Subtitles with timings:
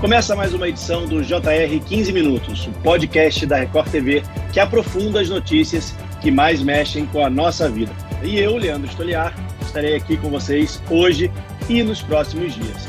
[0.00, 5.20] Começa mais uma edição do JR 15 Minutos, o podcast da Record TV que aprofunda
[5.20, 7.92] as notícias que mais mexem com a nossa vida.
[8.22, 11.30] E eu, Leandro Stoliar, estarei aqui com vocês hoje
[11.68, 12.88] e nos próximos dias.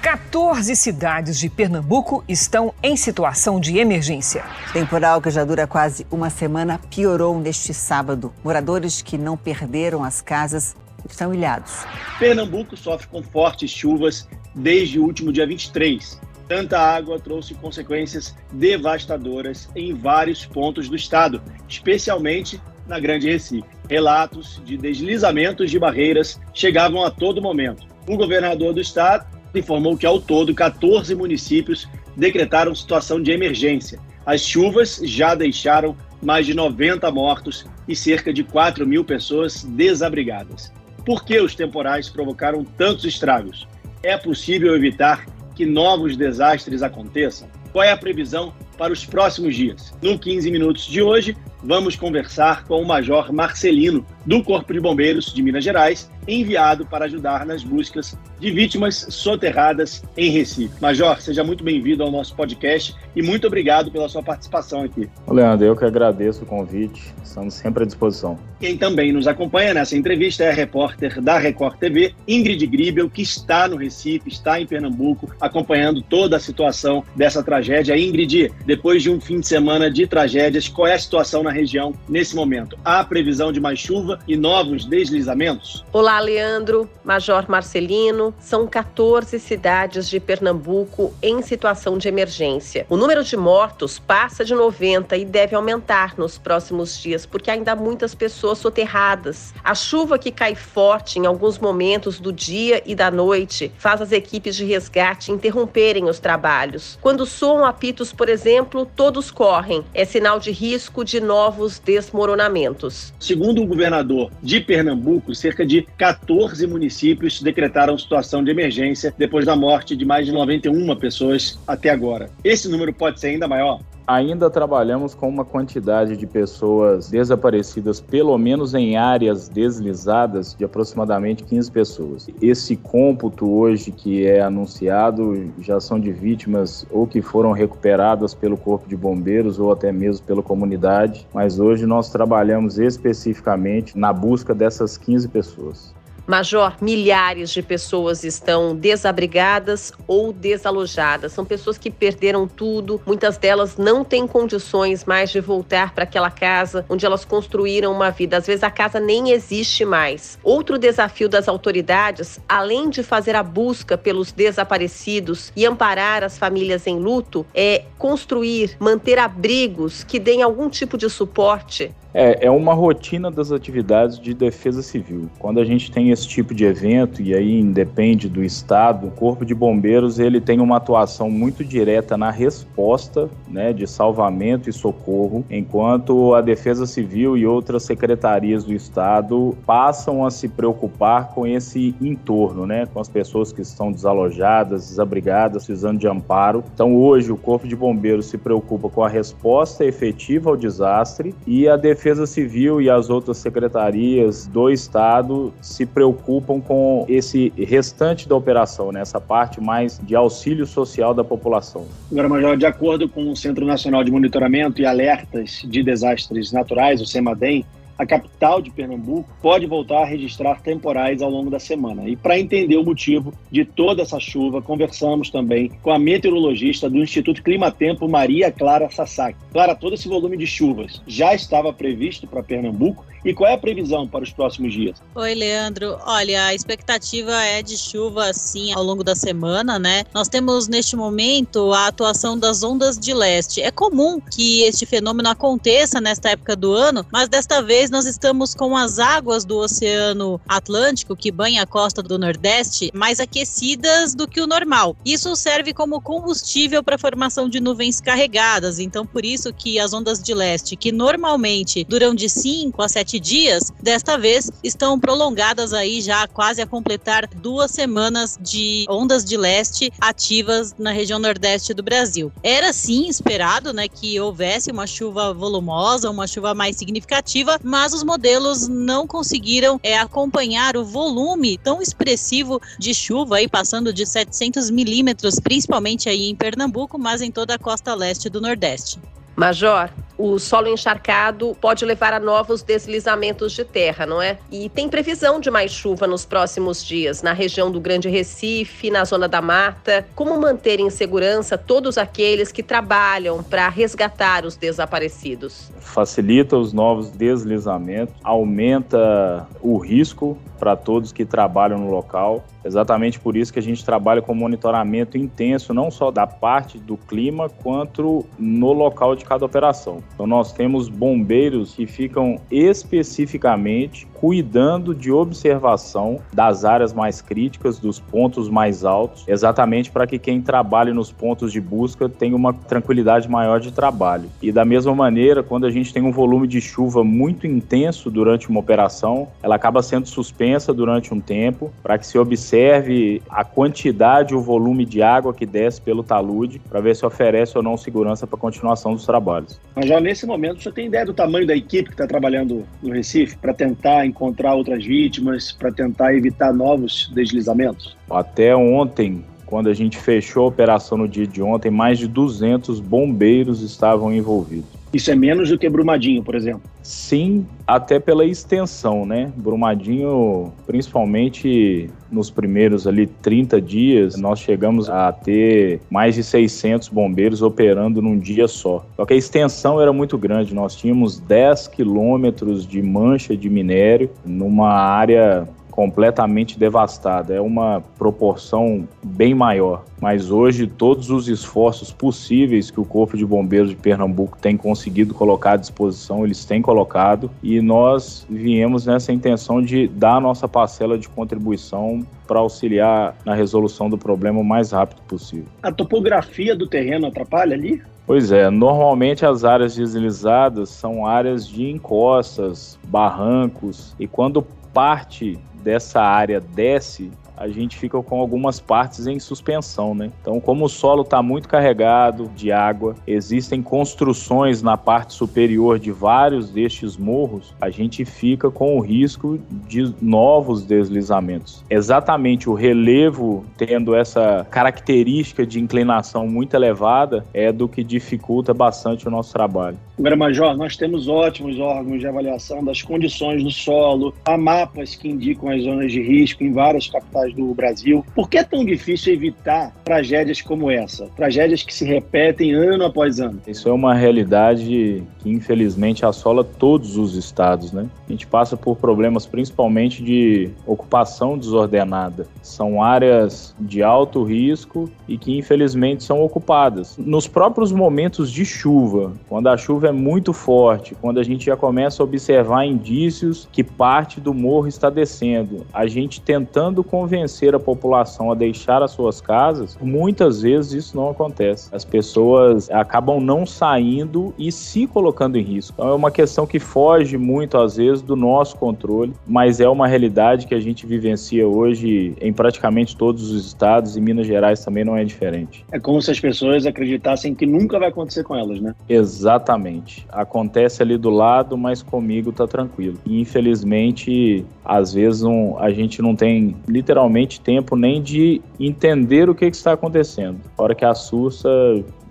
[0.00, 4.44] 14 cidades de Pernambuco estão em situação de emergência.
[4.72, 8.32] Temporal que já dura quase uma semana piorou neste sábado.
[8.42, 10.74] Moradores que não perderam as casas
[11.08, 11.84] estão ilhados.
[12.18, 16.20] Pernambuco sofre com fortes chuvas desde o último dia 23.
[16.48, 23.66] Tanta água trouxe consequências devastadoras em vários pontos do estado, especialmente na Grande Recife.
[23.88, 27.86] Relatos de deslizamentos de barreiras chegavam a todo momento.
[28.08, 33.98] O governador do estado informou que, ao todo, 14 municípios decretaram situação de emergência.
[34.24, 40.72] As chuvas já deixaram mais de 90 mortos e cerca de 4 mil pessoas desabrigadas.
[41.04, 43.66] Por que os temporais provocaram tantos estragos?
[44.04, 47.48] É possível evitar que novos desastres aconteçam?
[47.72, 49.92] Qual é a previsão para os próximos dias?
[50.00, 55.32] No 15 Minutos de hoje, vamos conversar com o Major Marcelino, do Corpo de Bombeiros
[55.32, 60.72] de Minas Gerais, enviado para ajudar nas buscas de vítimas soterradas em Recife.
[60.80, 65.08] Major, seja muito bem-vindo ao nosso podcast e muito obrigado pela sua participação aqui.
[65.28, 68.38] Leandro, eu que agradeço o convite, estamos sempre à disposição.
[68.60, 73.22] Quem também nos acompanha nessa entrevista é a repórter da Record TV, Ingrid Gribel, que
[73.22, 77.98] está no Recife, está em Pernambuco, acompanhando toda a situação dessa tragédia.
[77.98, 81.92] Ingrid, depois de um fim de semana de tragédias, qual é a situação na região
[82.08, 82.78] nesse momento?
[82.84, 85.84] Há previsão de mais chuva e novos deslizamentos?
[85.92, 88.34] Olá, Leandro, Major Marcelino.
[88.38, 92.86] São 14 cidades de Pernambuco em situação de emergência.
[92.88, 97.72] O número de mortos passa de 90 e deve aumentar nos próximos dias, porque ainda
[97.72, 99.54] há muitas pessoas soterradas.
[99.64, 104.12] A chuva que cai forte em alguns momentos do dia e da noite faz as
[104.12, 106.98] equipes de resgate interromperem os trabalhos.
[107.00, 109.84] Quando soam apitos, por exemplo, todos correm.
[109.94, 113.12] É sinal de risco de novos desmoronamentos.
[113.18, 114.01] Segundo o governador
[114.42, 120.26] de Pernambuco, cerca de 14 municípios decretaram situação de emergência depois da morte de mais
[120.26, 122.30] de 91 pessoas até agora.
[122.44, 123.80] Esse número pode ser ainda maior?
[124.12, 131.42] Ainda trabalhamos com uma quantidade de pessoas desaparecidas, pelo menos em áreas deslizadas, de aproximadamente
[131.44, 132.26] 15 pessoas.
[132.42, 138.58] Esse cômputo hoje que é anunciado já são de vítimas ou que foram recuperadas pelo
[138.58, 144.54] Corpo de Bombeiros ou até mesmo pela comunidade, mas hoje nós trabalhamos especificamente na busca
[144.54, 146.01] dessas 15 pessoas.
[146.26, 151.32] Major, milhares de pessoas estão desabrigadas ou desalojadas.
[151.32, 156.30] São pessoas que perderam tudo, muitas delas não têm condições mais de voltar para aquela
[156.30, 158.36] casa onde elas construíram uma vida.
[158.36, 160.38] Às vezes a casa nem existe mais.
[160.42, 166.86] Outro desafio das autoridades, além de fazer a busca pelos desaparecidos e amparar as famílias
[166.86, 172.74] em luto, é construir, manter abrigos que deem algum tipo de suporte é, é uma
[172.74, 175.28] rotina das atividades de defesa civil.
[175.38, 179.44] Quando a gente tem esse tipo de evento, e aí independe do estado, o Corpo
[179.44, 185.44] de Bombeiros ele tem uma atuação muito direta na resposta né, de salvamento e socorro,
[185.50, 191.94] enquanto a Defesa Civil e outras secretarias do estado passam a se preocupar com esse
[192.00, 196.62] entorno, né, com as pessoas que estão desalojadas, desabrigadas, precisando de amparo.
[196.74, 201.68] Então hoje o Corpo de Bombeiros se preocupa com a resposta efetiva ao desastre e
[201.68, 208.28] a defesa Defesa Civil e as outras secretarias do Estado se preocupam com esse restante
[208.28, 209.00] da operação, né?
[209.00, 211.86] essa parte mais de auxílio social da população.
[212.10, 217.00] Agora, Major, de acordo com o Centro Nacional de Monitoramento e Alertas de Desastres Naturais,
[217.00, 217.64] o CEMADEM,
[217.98, 222.08] a capital de Pernambuco pode voltar a registrar temporais ao longo da semana.
[222.08, 226.98] E para entender o motivo de toda essa chuva, conversamos também com a meteorologista do
[226.98, 229.38] Instituto Climatempo, Maria Clara Sasaki.
[229.52, 233.58] Clara, todo esse volume de chuvas já estava previsto para Pernambuco e qual é a
[233.58, 235.00] previsão para os próximos dias?
[235.14, 235.96] Oi, Leandro.
[236.04, 240.04] Olha, a expectativa é de chuva, sim, ao longo da semana, né?
[240.12, 243.62] Nós temos neste momento a atuação das ondas de leste.
[243.62, 248.54] É comum que este fenômeno aconteça nesta época do ano, mas desta vez nós estamos
[248.54, 254.26] com as águas do Oceano Atlântico, que banha a costa do Nordeste, mais aquecidas do
[254.26, 254.96] que o normal.
[255.04, 258.78] Isso serve como combustível para a formação de nuvens carregadas.
[258.78, 263.02] Então, por isso que as ondas de leste, que normalmente duram de 5 a 7
[263.02, 269.24] sete dias, desta vez estão prolongadas aí já quase a completar duas semanas de ondas
[269.24, 272.32] de leste ativas na região nordeste do Brasil.
[272.42, 278.04] Era sim esperado, né, que houvesse uma chuva volumosa, uma chuva mais significativa, mas os
[278.04, 284.68] modelos não conseguiram é, acompanhar o volume tão expressivo de chuva, aí, passando de 700
[284.68, 289.00] milímetros, principalmente aí em Pernambuco, mas em toda a costa leste do Nordeste.
[289.36, 289.88] Major,
[290.22, 294.38] o solo encharcado pode levar a novos deslizamentos de terra, não é?
[294.52, 299.04] E tem previsão de mais chuva nos próximos dias na região do Grande Recife, na
[299.04, 300.06] zona da mata.
[300.14, 305.72] Como manter em segurança todos aqueles que trabalham para resgatar os desaparecidos?
[305.80, 312.44] Facilita os novos deslizamentos, aumenta o risco para todos que trabalham no local.
[312.64, 316.96] Exatamente por isso que a gente trabalha com monitoramento intenso, não só da parte do
[316.96, 320.04] clima, quanto no local de cada operação.
[320.14, 327.98] Então, nós temos bombeiros que ficam especificamente cuidando de observação das áreas mais críticas, dos
[327.98, 333.28] pontos mais altos, exatamente para que quem trabalhe nos pontos de busca tenha uma tranquilidade
[333.28, 334.30] maior de trabalho.
[334.40, 338.48] E da mesma maneira, quando a gente tem um volume de chuva muito intenso durante
[338.48, 344.36] uma operação, ela acaba sendo suspensa durante um tempo para que se observe a quantidade,
[344.36, 348.24] o volume de água que desce pelo talude, para ver se oferece ou não segurança
[348.24, 349.60] para a continuação dos trabalhos.
[349.74, 352.92] Mas já nesse momento, você tem ideia do tamanho da equipe que está trabalhando no
[352.92, 357.96] Recife para tentar encontrar outras vítimas, para tentar evitar novos deslizamentos?
[358.10, 362.78] Até ontem, quando a gente fechou a operação no dia de ontem, mais de 200
[362.78, 364.81] bombeiros estavam envolvidos.
[364.92, 366.62] Isso é menos do que Brumadinho, por exemplo?
[366.82, 369.32] Sim, até pela extensão, né?
[369.36, 377.40] Brumadinho, principalmente nos primeiros ali 30 dias, nós chegamos a ter mais de 600 bombeiros
[377.40, 378.84] operando num dia só.
[378.96, 384.10] Só que a extensão era muito grande, nós tínhamos 10 quilômetros de mancha de minério
[384.26, 385.48] numa área
[385.82, 387.34] completamente devastada.
[387.34, 389.84] É uma proporção bem maior.
[390.00, 395.12] Mas hoje, todos os esforços possíveis que o Corpo de Bombeiros de Pernambuco tem conseguido
[395.12, 397.28] colocar à disposição, eles têm colocado.
[397.42, 403.34] E nós viemos nessa intenção de dar a nossa parcela de contribuição para auxiliar na
[403.34, 405.46] resolução do problema o mais rápido possível.
[405.64, 407.82] A topografia do terreno atrapalha ali?
[408.06, 414.42] Pois é, normalmente as áreas deslizadas são áreas de encostas, barrancos, e quando
[414.72, 420.10] parte dessa área desce, a gente fica com algumas partes em suspensão, né?
[420.20, 425.90] Então, como o solo está muito carregado de água, existem construções na parte superior de
[425.90, 431.64] vários destes morros, a gente fica com o risco de novos deslizamentos.
[431.68, 439.08] Exatamente o relevo tendo essa característica de inclinação muito elevada é do que dificulta bastante
[439.08, 439.78] o nosso trabalho.
[440.02, 445.08] Agora, Major, nós temos ótimos órgãos de avaliação das condições do solo, há mapas que
[445.08, 448.04] indicam as zonas de risco em várias capitais do Brasil.
[448.12, 451.06] Por que é tão difícil evitar tragédias como essa?
[451.14, 453.40] Tragédias que se repetem ano após ano.
[453.46, 457.86] Isso é uma realidade que, infelizmente, assola todos os estados, né?
[458.08, 462.26] A gente passa por problemas principalmente de ocupação desordenada.
[462.42, 466.96] São áreas de alto risco e que, infelizmente, são ocupadas.
[466.98, 471.56] Nos próprios momentos de chuva, quando a chuva é muito forte, quando a gente já
[471.56, 477.60] começa a observar indícios que parte do morro está descendo, a gente tentando convencer a
[477.60, 481.68] população a deixar as suas casas, muitas vezes isso não acontece.
[481.72, 485.74] As pessoas acabam não saindo e se colocando em risco.
[485.76, 489.86] Então é uma questão que foge muito, às vezes, do nosso controle, mas é uma
[489.86, 494.84] realidade que a gente vivencia hoje em praticamente todos os estados e Minas Gerais também
[494.84, 495.64] não é diferente.
[495.72, 498.74] É como se as pessoas acreditassem que nunca vai acontecer com elas, né?
[498.88, 500.06] Exatamente.
[500.10, 502.98] Acontece ali do lado, mas comigo tá tranquilo.
[503.06, 509.34] E, infelizmente, às vezes um, a gente não tem literalmente tempo nem de entender o
[509.34, 510.38] que, que está acontecendo.
[510.56, 511.48] A hora que assusta,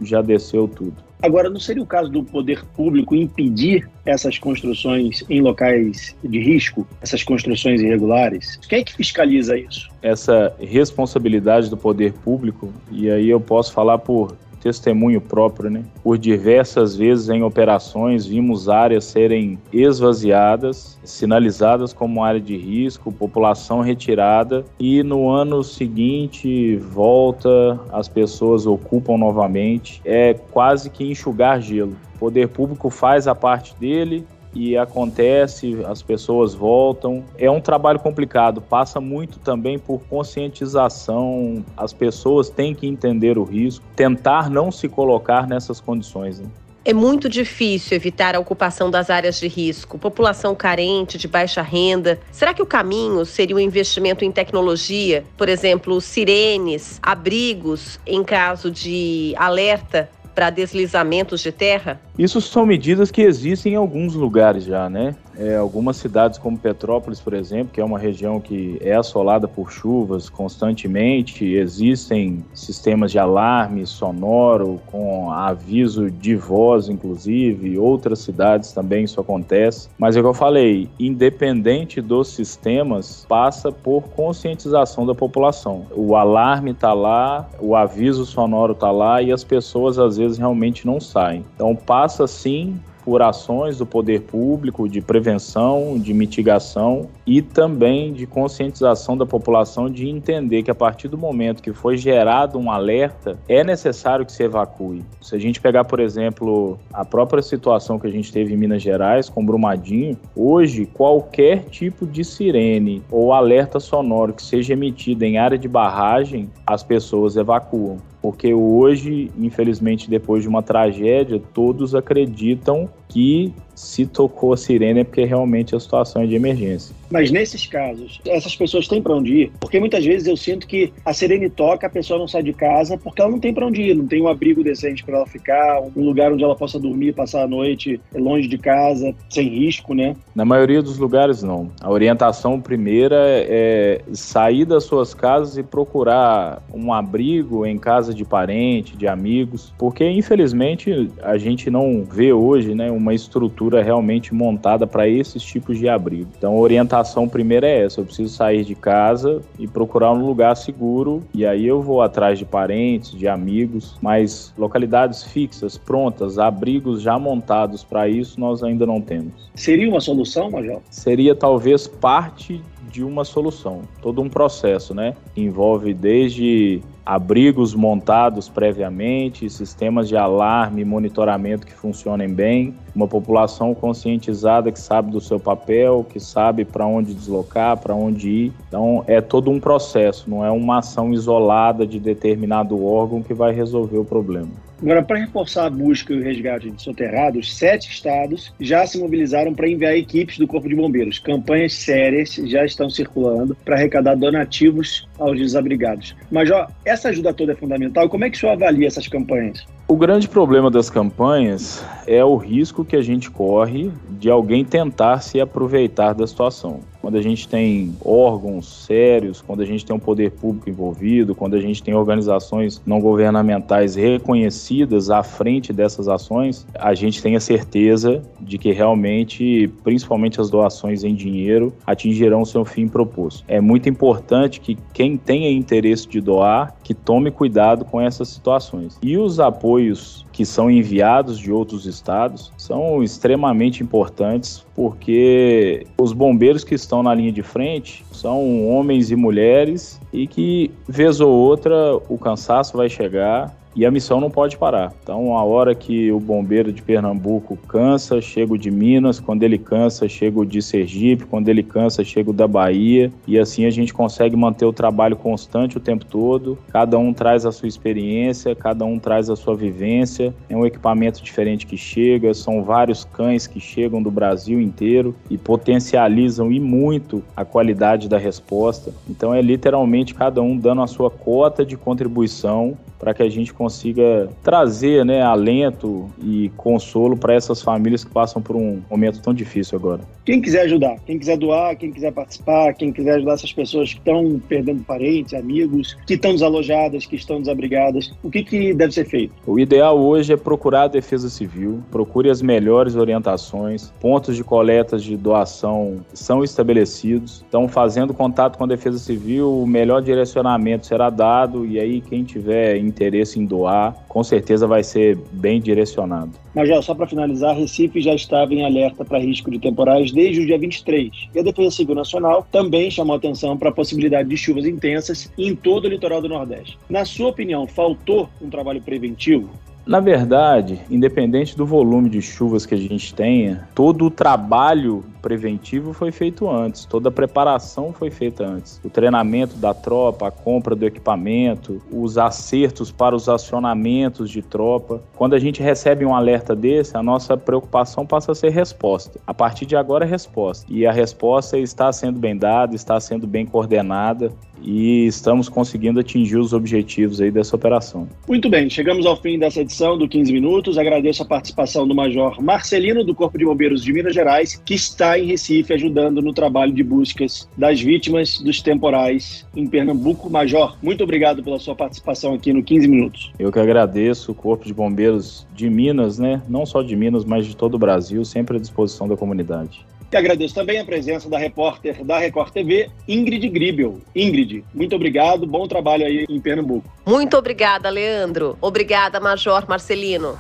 [0.02, 0.96] já desceu tudo.
[1.22, 6.88] Agora, não seria o caso do poder público impedir essas construções em locais de risco,
[7.02, 8.58] essas construções irregulares?
[8.68, 9.90] Quem é que fiscaliza isso?
[10.02, 15.84] Essa responsabilidade do poder público, e aí eu posso falar por testemunho próprio, né?
[16.04, 23.82] Por diversas vezes em operações vimos áreas serem esvaziadas, sinalizadas como área de risco, população
[23.82, 30.02] retirada e no ano seguinte volta, as pessoas ocupam novamente.
[30.06, 31.96] É quase que enxugar gelo.
[32.16, 37.24] O poder público faz a parte dele, e acontece, as pessoas voltam.
[37.38, 41.64] É um trabalho complicado, passa muito também por conscientização.
[41.76, 46.40] As pessoas têm que entender o risco, tentar não se colocar nessas condições.
[46.40, 46.48] Né?
[46.84, 52.20] É muito difícil evitar a ocupação das áreas de risco, população carente, de baixa renda.
[52.32, 58.72] Será que o caminho seria o investimento em tecnologia, por exemplo, sirenes, abrigos em caso
[58.72, 62.02] de alerta para deslizamentos de terra?
[62.22, 65.16] Isso são medidas que existem em alguns lugares já, né?
[65.36, 69.72] É, algumas cidades como Petrópolis, por exemplo, que é uma região que é assolada por
[69.72, 79.06] chuvas constantemente, existem sistemas de alarme sonoro com aviso de voz, inclusive, outras cidades também
[79.06, 79.90] isso acontece.
[79.98, 85.88] Mas é o que eu falei, independente dos sistemas, passa por conscientização da população.
[85.96, 90.86] O alarme está lá, o aviso sonoro está lá e as pessoas às vezes realmente
[90.86, 91.44] não saem.
[91.56, 98.26] Então passa sim por ações do poder público de prevenção, de mitigação e também de
[98.26, 103.38] conscientização da população de entender que a partir do momento que foi gerado um alerta,
[103.48, 105.04] é necessário que se evacue.
[105.22, 108.82] Se a gente pegar, por exemplo, a própria situação que a gente teve em Minas
[108.82, 115.38] Gerais com Brumadinho, hoje qualquer tipo de sirene ou alerta sonoro que seja emitido em
[115.38, 122.88] área de barragem, as pessoas evacuam porque hoje, infelizmente, depois de uma tragédia, todos acreditam
[123.10, 126.96] que se tocou a sirene é porque realmente a situação é de emergência.
[127.10, 129.52] Mas nesses casos, essas pessoas têm para onde ir?
[129.60, 132.98] Porque muitas vezes eu sinto que a sirene toca, a pessoa não sai de casa
[132.98, 135.82] porque ela não tem para onde ir, não tem um abrigo decente para ela ficar,
[135.82, 140.16] um lugar onde ela possa dormir, passar a noite longe de casa, sem risco, né?
[140.36, 141.70] Na maioria dos lugares, não.
[141.82, 148.24] A orientação primeira é sair das suas casas e procurar um abrigo em casa de
[148.24, 154.88] parente, de amigos, porque infelizmente a gente não vê hoje né, uma estrutura realmente montada
[154.88, 156.30] para esses tipos de abrigo.
[156.38, 160.56] Então a orientação primeira é essa: eu preciso sair de casa e procurar um lugar
[160.58, 167.02] seguro, e aí eu vou atrás de parentes, de amigos, mas localidades fixas, prontas, abrigos
[167.02, 169.50] já montados para isso, nós ainda não temos.
[169.56, 170.82] Seria uma solução, Major?
[170.90, 175.16] Seria talvez parte de uma solução, todo um processo, né?
[175.36, 183.74] Envolve desde abrigos montados previamente, sistemas de alarme e monitoramento que funcionem bem, uma população
[183.74, 188.54] conscientizada que sabe do seu papel, que sabe para onde deslocar, para onde ir.
[188.68, 193.54] Então é todo um processo, não é uma ação isolada de determinado órgão que vai
[193.54, 194.52] resolver o problema.
[194.82, 199.54] Agora, para reforçar a busca e o resgate de soterrados, sete estados já se mobilizaram
[199.54, 201.20] para enviar equipes do Corpo de Bombeiros.
[201.20, 206.16] Campanhas sérias já estão circulando para arrecadar donativos aos desabrigados.
[206.32, 208.10] Mas, ó, essa ajuda toda é fundamental.
[208.10, 209.66] Como é que o senhor avalia essas campanhas?
[209.88, 215.20] O grande problema das campanhas é o risco que a gente corre de alguém tentar
[215.20, 216.80] se aproveitar da situação.
[217.02, 221.56] Quando a gente tem órgãos sérios, quando a gente tem um poder público envolvido, quando
[221.56, 227.40] a gente tem organizações não governamentais reconhecidas à frente dessas ações, a gente tem a
[227.40, 233.44] certeza de que realmente, principalmente as doações em dinheiro, atingirão seu fim proposto.
[233.48, 239.00] É muito importante que quem tenha interesse de doar, que tome cuidado com essas situações.
[239.02, 246.64] E os apoios que são enviados de outros estados são extremamente importantes porque os bombeiros
[246.64, 251.96] que estão na linha de frente são homens e mulheres e que, vez ou outra,
[252.10, 254.94] o cansaço vai chegar e a missão não pode parar.
[255.02, 259.58] Então, a hora que o bombeiro de Pernambuco cansa, chega o de Minas, quando ele
[259.58, 263.70] cansa, chega o de Sergipe, quando ele cansa, chega o da Bahia, e assim a
[263.70, 266.58] gente consegue manter o trabalho constante o tempo todo.
[266.72, 270.34] Cada um traz a sua experiência, cada um traz a sua vivência.
[270.50, 275.38] É um equipamento diferente que chega, são vários cães que chegam do Brasil inteiro e
[275.38, 278.94] potencializam e muito a qualidade da resposta.
[279.10, 283.52] Então, é literalmente cada um dando a sua cota de contribuição para que a gente
[283.52, 289.34] consiga trazer né, alento e consolo para essas famílias que passam por um momento tão
[289.34, 290.02] difícil agora.
[290.24, 293.98] Quem quiser ajudar, quem quiser doar, quem quiser participar, quem quiser ajudar essas pessoas que
[293.98, 299.06] estão perdendo parentes, amigos, que estão desalojadas, que estão desabrigadas, o que, que deve ser
[299.06, 299.34] feito?
[299.48, 305.04] O ideal hoje é procurar a Defesa Civil, procure as melhores orientações, pontos de coletas
[305.04, 311.10] de doação são estabelecidos, então fazendo contato com a Defesa Civil, o melhor direcionamento será
[311.10, 316.32] dado e aí quem tiver interesse em doar, com certeza vai ser bem direcionado.
[316.54, 320.46] Major, só para finalizar, Recife já estava em alerta para risco de temporais desde o
[320.46, 321.10] dia 23.
[321.34, 325.56] E a Defesa Civil Nacional também chamou atenção para a possibilidade de chuvas intensas em
[325.56, 326.78] todo o litoral do Nordeste.
[326.90, 329.50] Na sua opinião, faltou um trabalho preventivo?
[329.86, 335.92] Na verdade, independente do volume de chuvas que a gente tenha, todo o trabalho preventivo
[335.92, 338.80] foi feito antes, toda a preparação foi feita antes.
[338.84, 345.02] O treinamento da tropa, a compra do equipamento, os acertos para os acionamentos de tropa.
[345.16, 349.20] Quando a gente recebe um alerta desse, a nossa preocupação passa a ser resposta.
[349.26, 350.66] A partir de agora é resposta.
[350.70, 356.38] E a resposta está sendo bem dada, está sendo bem coordenada e estamos conseguindo atingir
[356.38, 358.08] os objetivos aí dessa operação.
[358.28, 360.78] Muito bem, chegamos ao fim dessa edição do 15 Minutos.
[360.78, 365.18] Agradeço a participação do Major Marcelino, do Corpo de Bombeiros de Minas Gerais, que está
[365.18, 370.30] em Recife ajudando no trabalho de buscas das vítimas dos temporais em Pernambuco.
[370.30, 373.32] Major, muito obrigado pela sua participação aqui no 15 Minutos.
[373.40, 376.42] Eu que agradeço o Corpo de Bombeiros de Minas, né?
[376.48, 379.86] Não só de Minas, mas de todo o Brasil, sempre à disposição da comunidade.
[380.12, 384.02] E agradeço também a presença da repórter da Record TV, Ingrid Gribel.
[384.14, 386.90] Ingrid, muito obrigado, bom trabalho aí em Pernambuco.
[387.06, 388.58] Muito obrigada, Leandro.
[388.60, 390.38] Obrigada, Major Marcelino.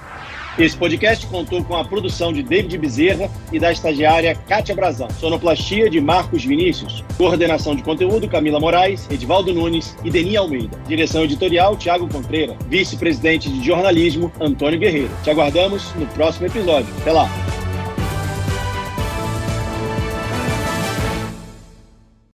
[0.60, 5.10] Esse podcast contou com a produção de David Bezerra e da estagiária Kátia Brazão.
[5.12, 7.04] Sonoplastia de Marcos Vinícius.
[7.18, 10.78] Coordenação de conteúdo Camila Moraes, Edvaldo Nunes e Deni Almeida.
[10.86, 12.58] Direção editorial Tiago Contreira.
[12.68, 15.12] Vice-presidente de jornalismo Antônio Guerreiro.
[15.24, 16.94] Te aguardamos no próximo episódio.
[17.00, 17.61] Até lá!